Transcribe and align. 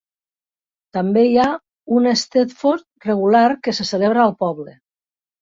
També 0.97 1.21
hi 1.31 1.37
ha 1.41 1.45
un 1.97 2.07
Eisteddfod 2.13 2.83
regular 3.09 3.45
que 3.69 3.75
se 3.83 3.87
celebra 3.93 4.27
al 4.27 4.35
poble. 4.43 4.77